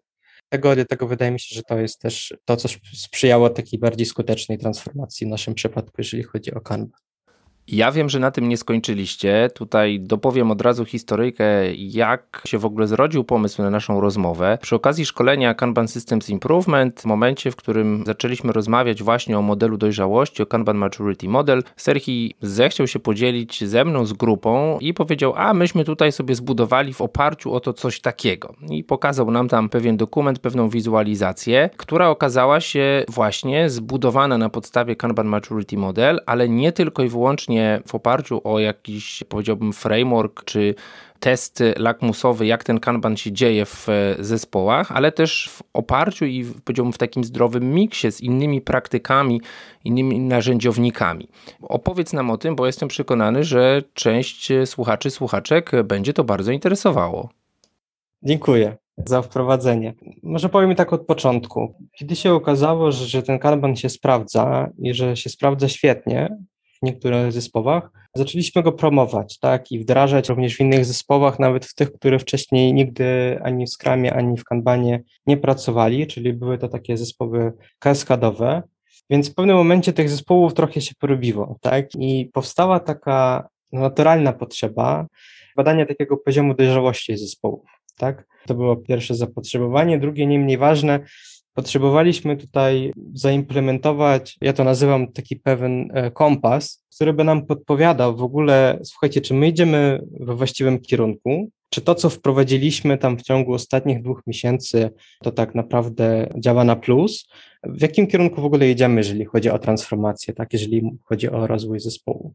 [0.48, 4.58] Tego, dlatego wydaje mi się, że to jest też to, co sprzyjało takiej bardziej skutecznej
[4.58, 7.00] transformacji w naszym przypadku, jeżeli chodzi o Kanban.
[7.72, 9.50] Ja wiem, że na tym nie skończyliście.
[9.54, 14.58] Tutaj dopowiem od razu historyjkę, jak się w ogóle zrodził pomysł na naszą rozmowę.
[14.62, 19.76] Przy okazji szkolenia Kanban Systems Improvement, w momencie, w którym zaczęliśmy rozmawiać właśnie o modelu
[19.76, 25.32] dojrzałości, o Kanban Maturity Model, Serhi zechciał się podzielić ze mną, z grupą i powiedział,
[25.36, 28.54] a myśmy tutaj sobie zbudowali w oparciu o to coś takiego.
[28.70, 34.96] I pokazał nam tam pewien dokument, pewną wizualizację, która okazała się właśnie zbudowana na podstawie
[34.96, 40.74] Kanban Maturity Model, ale nie tylko i wyłącznie w oparciu o jakiś, powiedziałbym, framework czy
[41.20, 43.86] test lakmusowy, jak ten kanban się dzieje w
[44.18, 49.40] zespołach, ale też w oparciu i powiedziałbym w takim zdrowym miksie z innymi praktykami,
[49.84, 51.28] innymi narzędziownikami.
[51.62, 57.28] Opowiedz nam o tym, bo jestem przekonany, że część słuchaczy, słuchaczek będzie to bardzo interesowało.
[58.22, 59.94] Dziękuję za wprowadzenie.
[60.22, 61.74] Może powiem tak od początku.
[61.98, 66.36] Kiedy się okazało, że, że ten kanban się sprawdza i że się sprawdza świetnie,
[66.82, 67.90] w niektórych zespołach.
[68.14, 72.74] Zaczęliśmy go promować, tak, i wdrażać również w innych zespołach, nawet w tych, które wcześniej
[72.74, 78.62] nigdy ani w Scrumie, ani w Kanbanie nie pracowali, czyli były to takie zespoły kaskadowe.
[79.10, 85.06] Więc w pewnym momencie tych zespołów trochę się porobiło, tak, i powstała taka naturalna potrzeba
[85.56, 88.30] badania takiego poziomu dojrzałości zespołów, tak.
[88.46, 89.98] To było pierwsze zapotrzebowanie.
[89.98, 91.00] Drugie, nie mniej ważne,
[91.54, 98.22] Potrzebowaliśmy tutaj zaimplementować, ja to nazywam taki pewien e, kompas, który by nam podpowiadał w
[98.22, 103.52] ogóle, słuchajcie, czy my idziemy we właściwym kierunku, czy to, co wprowadziliśmy tam w ciągu
[103.52, 104.90] ostatnich dwóch miesięcy,
[105.22, 107.28] to tak naprawdę działa na plus?
[107.64, 111.80] W jakim kierunku w ogóle jedziemy, jeżeli chodzi o transformację, tak, jeżeli chodzi o rozwój
[111.80, 112.34] zespołu?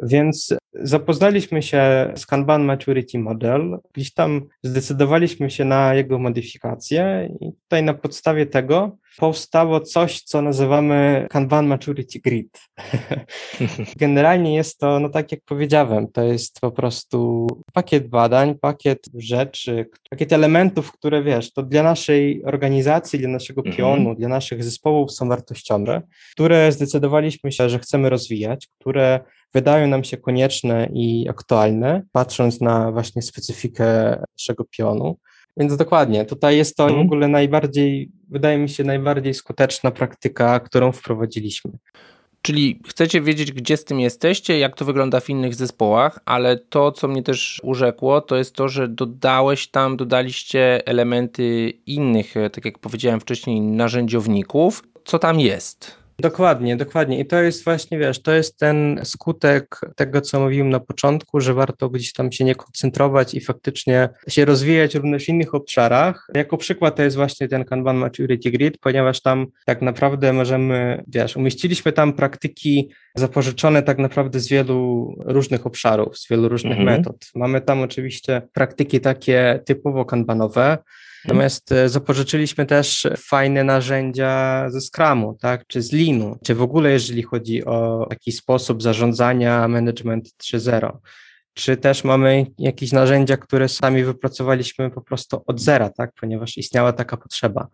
[0.00, 7.52] Więc zapoznaliśmy się z Kanban Maturity Model, gdzieś tam zdecydowaliśmy się na jego modyfikację i
[7.52, 12.60] tutaj na podstawie tego powstało coś, co nazywamy Kanban Maturity Grid.
[13.96, 19.86] Generalnie jest to, no tak jak powiedziałem, to jest po prostu pakiet badań, pakiet rzeczy,
[20.10, 23.76] pakiet elementów, które wiesz, to dla naszej organizacji, dla naszego mhm.
[23.76, 29.20] pionu, dla naszych zespołów są wartościowe, które zdecydowaliśmy się, że chcemy rozwijać, które
[29.54, 35.16] wydają nam się konieczne i aktualne, patrząc na właśnie specyfikę naszego pionu.
[35.56, 37.06] Więc dokładnie, tutaj jest to w mhm.
[37.06, 41.70] ogóle najbardziej, wydaje mi się, najbardziej skuteczna praktyka, którą wprowadziliśmy.
[42.42, 46.92] Czyli chcecie wiedzieć, gdzie z tym jesteście, jak to wygląda w innych zespołach, ale to,
[46.92, 52.78] co mnie też urzekło, to jest to, że dodałeś tam, dodaliście elementy innych, tak jak
[52.78, 54.82] powiedziałem wcześniej, narzędziowników.
[55.04, 56.01] Co tam jest?
[56.22, 57.18] Dokładnie, dokładnie.
[57.18, 61.54] I to jest właśnie, wiesz, to jest ten skutek tego, co mówiłem na początku, że
[61.54, 66.26] warto gdzieś tam się nie koncentrować i faktycznie się rozwijać również w innych obszarach.
[66.34, 71.36] Jako przykład to jest właśnie ten Kanban Maturity Grid, ponieważ tam tak naprawdę możemy, wiesz,
[71.36, 76.98] umieściliśmy tam praktyki zapożyczone tak naprawdę z wielu różnych obszarów, z wielu różnych mhm.
[76.98, 77.30] metod.
[77.34, 80.78] Mamy tam oczywiście praktyki takie typowo kanbanowe,
[81.24, 86.90] Natomiast e, zapożyczyliśmy też fajne narzędzia ze Scrumu, tak, czy z Leanu, czy w ogóle
[86.90, 90.92] jeżeli chodzi o taki sposób zarządzania management 3.0
[91.54, 96.92] czy też mamy jakieś narzędzia, które sami wypracowaliśmy po prostu od zera, tak, ponieważ istniała
[96.92, 97.66] taka potrzeba.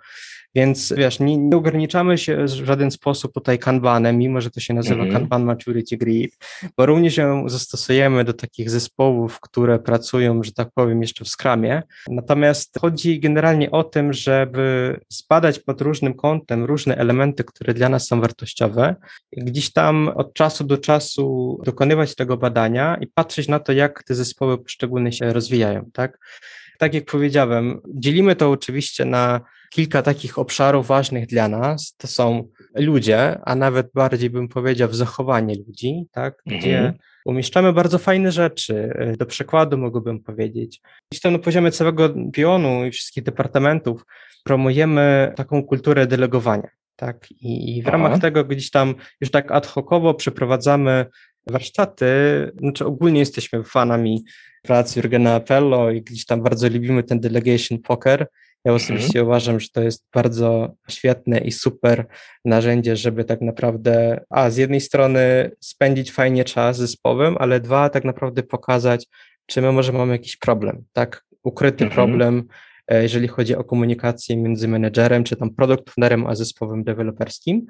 [0.55, 4.75] Więc wiesz, nie, nie ograniczamy się w żaden sposób tutaj kanbanem, mimo że to się
[4.75, 5.13] nazywa mm -hmm.
[5.13, 6.37] Kanban Maturity Grid,
[6.77, 11.83] bo również ją zastosujemy do takich zespołów, które pracują, że tak powiem, jeszcze w Scrumie.
[12.09, 18.07] Natomiast chodzi generalnie o tym, żeby spadać pod różnym kątem różne elementy, które dla nas
[18.07, 18.97] są wartościowe,
[19.37, 24.15] gdzieś tam od czasu do czasu dokonywać tego badania i patrzeć na to, jak te
[24.15, 26.19] zespoły poszczególne się rozwijają, tak?
[26.79, 31.95] Tak jak powiedziałem, dzielimy to oczywiście na kilka takich obszarów ważnych dla nas.
[31.97, 36.43] To są ludzie, a nawet bardziej bym powiedział zachowanie ludzi, tak?
[36.47, 36.99] gdzie mhm.
[37.25, 38.93] umieszczamy bardzo fajne rzeczy.
[39.19, 40.81] Do przykładu mogłbym powiedzieć.
[41.11, 44.05] Gdzieś tam na poziomie całego pionu i wszystkich departamentów
[44.45, 46.69] promujemy taką kulturę delegowania.
[46.97, 47.27] Tak?
[47.31, 48.21] I, w ramach Aha.
[48.21, 51.07] tego gdzieś tam już tak ad hocowo przeprowadzamy
[51.47, 52.07] warsztaty.
[52.61, 54.25] Znaczy ogólnie jesteśmy fanami
[54.63, 58.27] pracy Jurgena Appello i gdzieś tam bardzo lubimy ten delegation poker.
[58.69, 59.27] Ja osobiście mhm.
[59.27, 62.07] uważam, że to jest bardzo świetne i super
[62.45, 68.05] narzędzie, żeby tak naprawdę, a z jednej strony spędzić fajnie czas zespołowym, ale dwa, tak
[68.05, 69.07] naprawdę pokazać,
[69.47, 71.25] czy my może mamy jakiś problem, tak?
[71.43, 71.95] Ukryty mhm.
[71.95, 72.45] problem,
[72.89, 77.67] e, jeżeli chodzi o komunikację między menedżerem, czy tam produkt ownerem, a zespołem deweloperskim.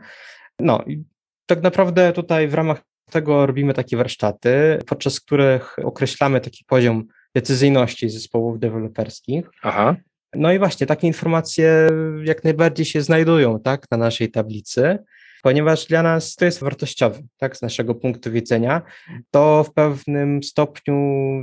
[0.60, 1.04] No i
[1.46, 8.10] tak naprawdę tutaj w ramach tego robimy takie warsztaty, podczas których określamy taki poziom decyzyjności
[8.10, 9.50] zespołów deweloperskich.
[9.62, 9.96] Aha.
[10.34, 11.88] No i właśnie takie informacje
[12.24, 14.98] jak najbardziej się znajdują tak, na naszej tablicy.
[15.42, 18.82] ponieważ dla nas to jest wartościowe, tak, z naszego punktu widzenia.
[19.30, 20.94] To w pewnym stopniu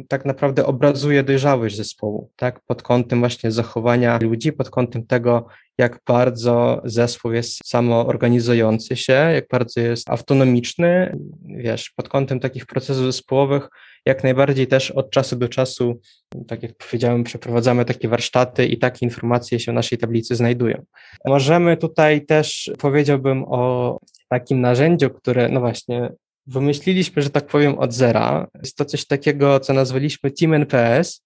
[0.08, 6.00] tak naprawdę obrazuje dojrzałość zespołu, tak, pod kątem właśnie zachowania ludzi, pod kątem tego, jak
[6.08, 13.70] bardzo zespół jest samoorganizujący się, jak bardzo jest autonomiczny, wiesz, pod kątem takich procesów zespołowych,
[14.06, 16.00] jak najbardziej też od czasu do czasu,
[16.48, 20.86] tak jak powiedziałem, przeprowadzamy takie warsztaty i takie informacje się w naszej tablicy znajdują.
[21.26, 26.10] Możemy tutaj też, powiedziałbym o takim narzędziu, które, no właśnie,
[26.48, 28.48] wymyśliliśmy, że tak powiem, od zera.
[28.64, 31.22] Jest to coś takiego, co nazwaliśmy Team NPS.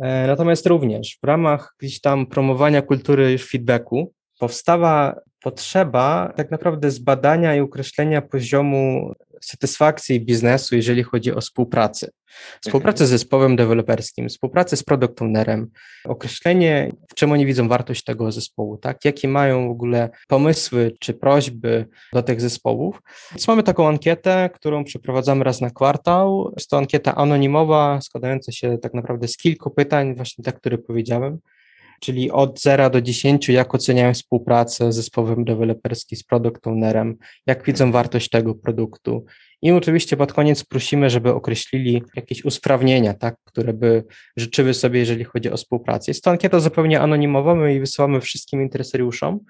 [0.00, 7.54] E, natomiast również w ramach gdzieś tam promowania kultury feedbacku powstała potrzeba tak naprawdę zbadania
[7.56, 9.12] i określenia poziomu
[9.44, 12.08] satysfakcji biznesu, jeżeli chodzi o współpracę.
[12.60, 15.70] Współpracę z zespołem deweloperskim, współpracę z product ownerem,
[16.04, 19.04] określenie, w czym oni widzą wartość tego zespołu, tak?
[19.04, 23.02] Jakie mają w ogóle pomysły czy prośby do tych zespołów.
[23.30, 26.52] Więc mamy taką ankietę, którą przeprowadzamy raz na kwartał.
[26.56, 31.38] Jest to ankieta anonimowa, składająca się tak naprawdę z kilku pytań, właśnie tak, które powiedziałem
[32.02, 37.64] czyli od 0 do 10, jak oceniają współpracę z zespołem deweloperskim, z product ownerem, jak
[37.64, 39.24] widzą wartość tego produktu.
[39.62, 44.04] I oczywiście pod koniec prosimy, żeby określili jakieś usprawnienia, tak, które by
[44.36, 46.10] życzyły sobie, jeżeli chodzi o współpracę.
[46.10, 49.40] Jest to ankieta zupełnie anonimowa, my jej wysyłamy wszystkim interesariuszom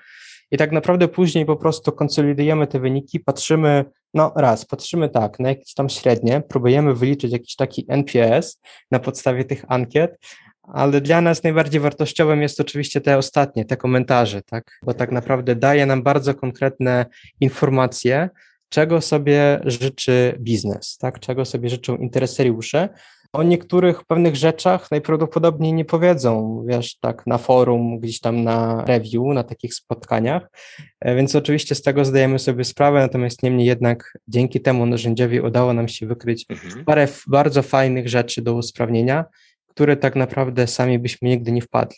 [0.51, 3.85] i tak naprawdę później po prostu konsolidujemy te wyniki, patrzymy,
[4.15, 8.61] no raz, patrzymy tak, na jakieś tam średnie, próbujemy wyliczyć jakiś taki NPS
[8.91, 10.19] na podstawie tych ankiet,
[10.63, 14.79] ale dla nas najbardziej wartościowym jest oczywiście te ostatnie, te komentarze, tak?
[14.83, 17.07] Bo tak naprawdę daje nam bardzo konkretne
[17.41, 18.31] informacje,
[18.69, 21.21] czego sobie życzy biznes, tak?
[21.21, 22.89] Czego sobie życzą interesariusze.
[23.33, 29.25] O niektórych pewnych rzeczach najprawdopodobniej nie powiedzą, wiesz, tak na forum, gdzieś tam na review,
[29.35, 30.51] na takich spotkaniach,
[31.01, 35.73] e, więc oczywiście z tego zdajemy sobie sprawę, natomiast niemniej jednak dzięki temu narzędziowi udało
[35.73, 36.85] nam się wykryć mhm.
[36.85, 39.25] parę bardzo fajnych rzeczy do usprawnienia,
[39.75, 41.97] które tak naprawdę sami byśmy nigdy nie wpadli.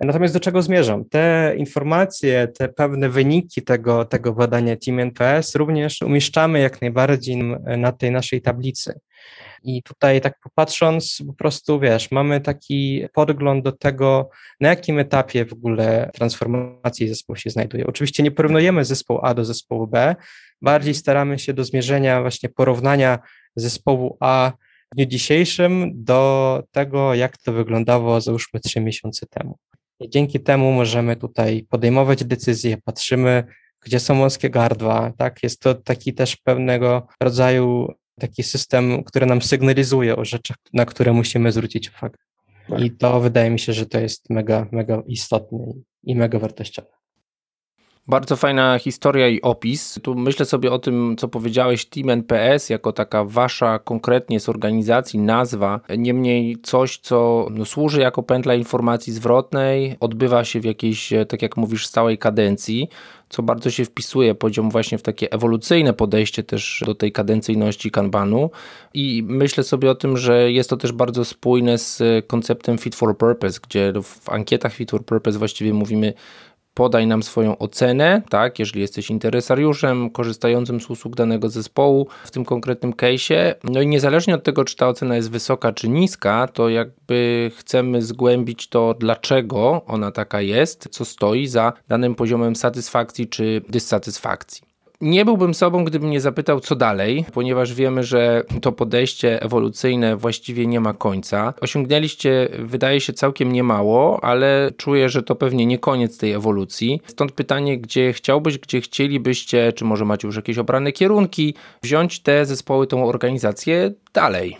[0.00, 1.04] Natomiast do czego zmierzam?
[1.04, 7.36] Te informacje, te pewne wyniki tego, tego badania Team NPS również umieszczamy jak najbardziej
[7.78, 9.00] na tej naszej tablicy.
[9.62, 14.30] I tutaj tak popatrząc, po prostu wiesz, mamy taki podgląd do tego,
[14.60, 17.86] na jakim etapie w ogóle transformacji zespołu się znajduje.
[17.86, 20.16] Oczywiście nie porównujemy zespołu A do zespołu B,
[20.62, 23.18] bardziej staramy się do zmierzenia właśnie porównania
[23.56, 24.52] zespołu A
[24.92, 29.58] w dniu dzisiejszym do tego, jak to wyglądało załóżmy trzy miesiące temu.
[30.00, 33.44] I dzięki temu możemy tutaj podejmować decyzje, patrzymy,
[33.84, 35.42] gdzie są wąskie gardła, tak?
[35.42, 41.12] Jest to taki też pewnego rodzaju taki system, który nam sygnalizuje o rzeczach, na które
[41.12, 42.18] musimy zwrócić uwagę.
[42.68, 42.80] Tak.
[42.80, 45.72] I to wydaje mi się, że to jest mega, mega istotne
[46.02, 46.88] i mega wartościowe.
[48.08, 50.00] Bardzo fajna historia i opis.
[50.02, 55.18] Tu myślę sobie o tym, co powiedziałeś, Team NPS, jako taka wasza konkretnie z organizacji
[55.18, 61.42] nazwa, niemniej coś, co no, służy jako pętla informacji zwrotnej, odbywa się w jakiejś, tak
[61.42, 62.88] jak mówisz, stałej kadencji,
[63.28, 68.50] co bardzo się wpisuje poziom właśnie w takie ewolucyjne podejście też do tej kadencyjności kanbanu
[68.94, 73.18] i myślę sobie o tym, że jest to też bardzo spójne z konceptem fit for
[73.18, 76.12] purpose, gdzie w ankietach fit for purpose właściwie mówimy
[76.76, 82.44] podaj nam swoją ocenę, tak, jeżeli jesteś interesariuszem korzystającym z usług danego zespołu w tym
[82.44, 83.54] konkretnym case'ie.
[83.64, 88.02] No i niezależnie od tego, czy ta ocena jest wysoka czy niska, to jakby chcemy
[88.02, 94.65] zgłębić to, dlaczego ona taka jest, co stoi za danym poziomem satysfakcji czy dysatysfakcji.
[95.00, 100.66] Nie byłbym sobą, gdybym nie zapytał, co dalej, ponieważ wiemy, że to podejście ewolucyjne właściwie
[100.66, 101.54] nie ma końca.
[101.60, 107.00] Osiągnęliście, wydaje się, całkiem niemało, ale czuję, że to pewnie nie koniec tej ewolucji.
[107.06, 112.46] Stąd pytanie, gdzie chciałbyś, gdzie chcielibyście, czy może macie już jakieś obrane kierunki, wziąć te
[112.46, 114.56] zespoły, tą organizację dalej?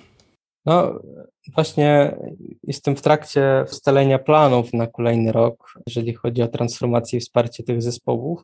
[0.66, 1.00] No,
[1.54, 2.16] właśnie
[2.62, 7.82] jestem w trakcie ustalenia planów na kolejny rok, jeżeli chodzi o transformację i wsparcie tych
[7.82, 8.42] zespołów.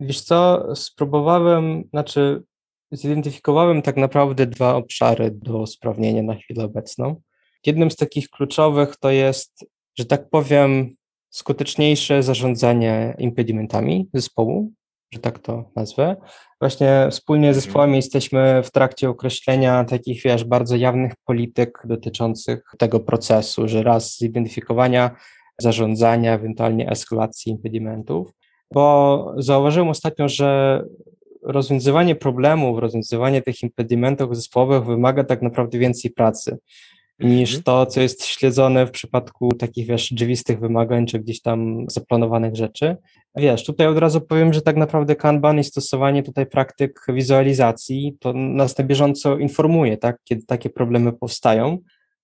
[0.00, 2.42] Wiesz co, spróbowałem, znaczy
[2.92, 7.20] zidentyfikowałem tak naprawdę dwa obszary do usprawnienia na chwilę obecną.
[7.66, 9.64] Jednym z takich kluczowych to jest,
[9.98, 10.96] że tak powiem,
[11.30, 14.72] skuteczniejsze zarządzanie impedimentami zespołu,
[15.12, 16.16] że tak to nazwę.
[16.60, 17.62] Właśnie wspólnie z mhm.
[17.62, 24.16] zespołami jesteśmy w trakcie określenia takich, wiesz, bardzo jawnych polityk dotyczących tego procesu, że raz
[24.18, 25.16] zidentyfikowania,
[25.58, 28.32] zarządzania, ewentualnie eskalacji impedimentów,
[28.74, 30.82] bo zauważyłem ostatnio, że
[31.42, 36.58] rozwiązywanie problemów, rozwiązywanie tych impedimentów zespołowych wymaga tak naprawdę więcej pracy.
[37.20, 37.62] niż mhm.
[37.62, 42.96] to, co jest śledzone w przypadku takich, wiesz, rzeczywistych wymagań, czy gdzieś tam zaplanowanych rzeczy.
[43.36, 48.32] Wiesz, tutaj od razu powiem, że tak naprawdę Kanban i stosowanie tutaj praktyk wizualizacji to
[48.32, 51.78] nas na bieżąco informuje, tak, kiedy takie problemy powstają.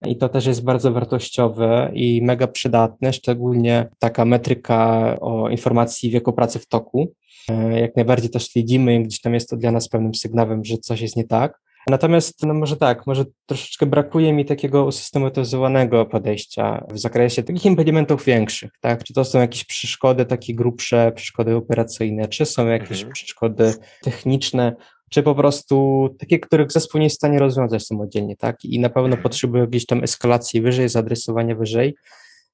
[0.07, 6.33] I to też jest bardzo wartościowe i mega przydatne, szczególnie taka metryka o informacji wieku
[6.33, 7.13] pracy w toku.
[7.51, 10.79] E, jak najbardziej to śledzimy i gdzieś tam jest to dla nas pewnym sygnałem, że
[10.79, 11.61] coś jest nie tak.
[11.91, 18.25] Natomiast, no może tak, może troszeczkę brakuje mi takiego usystematyzowanego podejścia w zakresie takich impedimentów
[18.25, 19.05] większych, tak?
[19.05, 23.13] Czy to są jakieś przeszkody takie grubsze, przeszkody operacyjne, czy są jakieś mhm.
[23.13, 24.77] przeszkody techniczne,
[25.11, 28.65] czy po prostu takie, których zespół nie jest w stanie rozwiązać samodzielnie, tak?
[28.65, 29.23] I na pewno mhm.
[29.23, 31.95] potrzebuje jakiejś tam eskalacji wyżej, zaadresowania wyżej.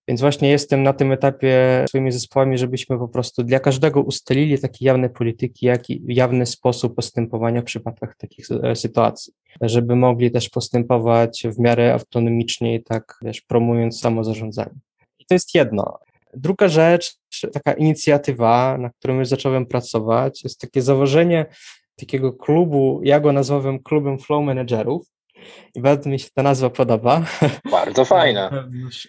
[0.08, 4.84] Więc właśnie jestem na tym etapie swoimi zespołami, żebyśmy po prostu dla każdego ustalili takie
[4.84, 10.48] jawne polityki, jak i jawny sposób postępowania w przypadkach takich e, sytuacji, żeby mogli też
[10.48, 14.78] postępować w miarę autonomicznie i tak, wiesz, promując samozarządzanie.
[15.18, 15.98] I to jest jedno.
[16.34, 17.16] Druga rzecz,
[17.52, 21.46] taka inicjatywa, na którą już zacząłem pracować, jest takie założenie
[21.96, 25.12] takiego klubu, ja go nazwałem klubem flow managerów,
[25.74, 27.24] i bardzo mi się ta nazwa podoba.
[27.70, 28.50] Bardzo fajna.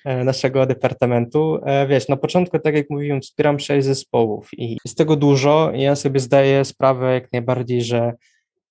[0.05, 1.59] E, naszego departamentu.
[1.65, 5.95] E, wiesz, na początku, tak jak mówiłem, wspieram sześć zespołów i jest tego dużo ja
[5.95, 8.13] sobie zdaję sprawę jak najbardziej, że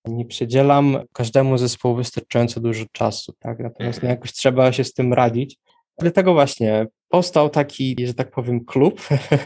[0.05, 3.59] nie przydzielam każdemu zespołu wystarczająco dużo czasu, tak?
[3.59, 5.59] Natomiast no, jakoś trzeba się z tym radzić.
[5.99, 9.01] Dlatego właśnie powstał taki, że tak powiem, klub,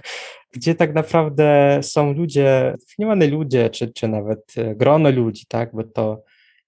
[0.57, 5.71] gdzie tak naprawdę są ludzie, zdefiniowani ludzie, czy, czy nawet e, grono ludzi, tak?
[5.75, 6.23] Bo to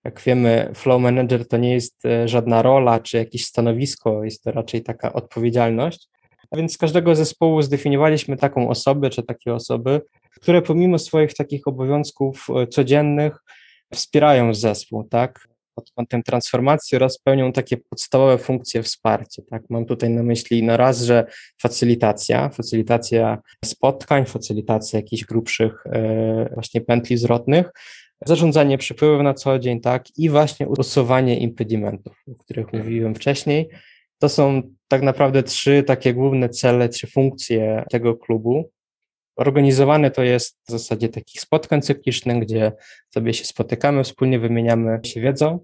[0.04, 4.50] jak wiemy, flow manager to nie jest e, żadna rola czy jakieś stanowisko, jest to
[4.50, 6.08] raczej taka odpowiedzialność.
[6.50, 10.00] A więc z każdego zespołu zdefiniowaliśmy taką osobę czy takie osoby,
[10.40, 13.38] które pomimo swoich takich obowiązków e, codziennych
[13.94, 15.48] wspierają zespół, tak?
[15.78, 19.42] Pod kątem transformacji oraz pełnią takie podstawowe funkcje wsparcia.
[19.50, 19.62] Tak?
[19.70, 21.26] Mam tutaj na myśli no raz, że
[21.62, 27.70] facylitacja, facylitacja spotkań, facylitacja jakichś grubszych e, właśnie pętli zwrotnych,
[28.26, 33.68] zarządzanie przepływem na co dzień, tak, i właśnie usuwanie impedimentów, o których mówiłem wcześniej.
[34.18, 38.70] To są tak naprawdę trzy takie główne cele, trzy funkcje tego klubu.
[39.38, 42.72] Organizowane to jest w zasadzie takich spotkań cyklicznych, gdzie
[43.14, 45.58] sobie się spotykamy, wspólnie wymieniamy się wiedzą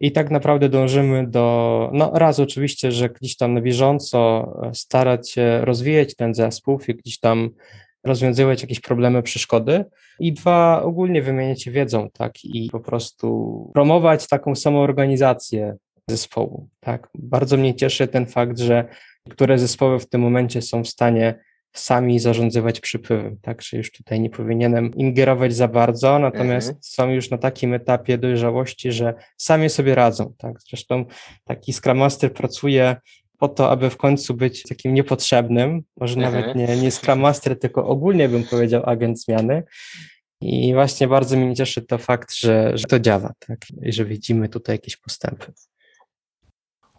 [0.00, 5.60] i tak naprawdę dążymy do, no raz oczywiście, że gdzieś tam na bieżąco starać się
[5.60, 7.50] rozwijać ten zespół i gdzieś tam
[8.04, 9.84] rozwiązywać jakieś problemy, przeszkody
[10.20, 15.76] i dwa, ogólnie wymieniać się wiedzą, tak, i po prostu promować taką samą organizację
[16.10, 17.08] zespołu, tak.
[17.14, 18.88] Bardzo mnie cieszy ten fakt, że
[19.26, 21.38] niektóre zespoły w tym momencie są w stanie
[21.74, 26.82] sami zarządzać przypływem, tak, że już tutaj nie powinienem ingerować za bardzo, natomiast mhm.
[26.82, 30.52] są już na takim etapie dojrzałości, że sami sobie radzą, tak.
[30.70, 31.04] Zresztą
[31.44, 32.96] taki Scrum Master pracuje
[33.38, 36.34] po to, aby w końcu być takim niepotrzebnym, może mhm.
[36.34, 39.62] nawet nie, nie Scrum Master, tylko ogólnie bym powiedział agent zmiany.
[40.40, 43.58] I właśnie bardzo mnie cieszy to fakt, że, że to działa, tak?
[43.82, 45.52] I że widzimy tutaj jakieś postępy.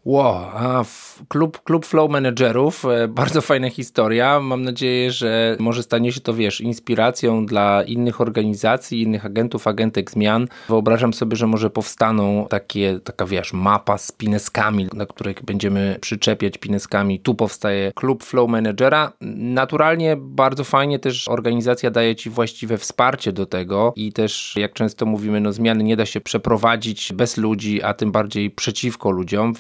[0.05, 0.85] Wow, a
[1.27, 4.39] klub, klub Flow Managerów, e, bardzo fajna historia.
[4.39, 10.11] Mam nadzieję, że może stanie się to, wiesz, inspiracją dla innych organizacji, innych agentów, agentek
[10.11, 10.47] zmian.
[10.69, 16.57] Wyobrażam sobie, że może powstaną takie, taka, wiesz, mapa z pineskami, na których będziemy przyczepiać
[16.57, 17.19] pineskami.
[17.19, 19.11] Tu powstaje klub Flow Managera.
[19.37, 25.05] Naturalnie bardzo fajnie też organizacja daje ci właściwe wsparcie do tego i też, jak często
[25.05, 29.53] mówimy, no zmiany nie da się przeprowadzić bez ludzi, a tym bardziej przeciwko ludziom,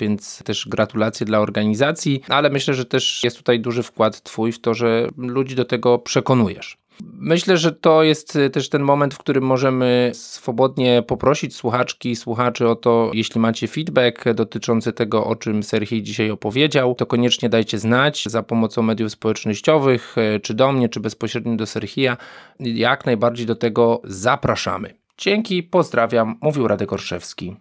[0.43, 4.73] też gratulacje dla organizacji, ale myślę, że też jest tutaj duży wkład Twój w to,
[4.73, 6.77] że ludzi do tego przekonujesz.
[7.03, 12.67] Myślę, że to jest też ten moment, w którym możemy swobodnie poprosić słuchaczki i słuchaczy
[12.67, 17.79] o to, jeśli macie feedback dotyczący tego, o czym Serhii dzisiaj opowiedział, to koniecznie dajcie
[17.79, 22.17] znać za pomocą mediów społecznościowych, czy do mnie, czy bezpośrednio do Serhija.
[22.59, 24.93] Jak najbardziej do tego zapraszamy.
[25.17, 27.55] Dzięki, pozdrawiam, mówił Radek Orszewski.